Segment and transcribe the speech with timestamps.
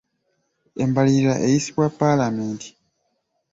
[0.83, 2.69] Embalirira eyisibwa paalamenti.